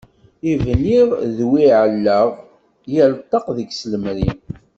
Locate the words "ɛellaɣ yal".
1.81-3.13